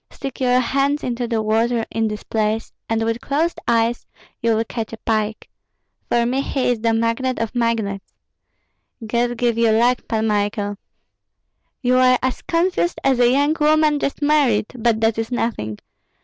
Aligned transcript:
Stick 0.09 0.39
your 0.41 0.59
hands 0.59 1.03
into 1.03 1.27
the 1.27 1.43
water 1.43 1.85
in 1.91 2.07
this 2.07 2.23
place, 2.23 2.73
and 2.89 3.03
with 3.05 3.21
closed 3.21 3.59
eyes 3.67 4.07
you 4.41 4.55
will 4.55 4.63
catch 4.65 4.91
a 4.91 4.97
pike. 4.97 5.47
For 6.09 6.25
me 6.25 6.41
he 6.41 6.69
is 6.71 6.79
the 6.81 6.91
magnate 6.91 7.37
of 7.37 7.53
magnates! 7.53 8.11
God 9.05 9.37
give 9.37 9.59
you 9.59 9.69
luck, 9.69 10.01
Pan 10.07 10.25
Michael! 10.25 10.77
You 11.83 11.97
are 11.97 12.17
as 12.23 12.41
confused 12.41 12.97
as 13.03 13.19
a 13.19 13.29
young 13.31 13.55
woman 13.59 13.99
just 13.99 14.23
married; 14.23 14.65
but 14.75 15.01
that 15.01 15.19
is 15.19 15.31
nothing! 15.31 15.77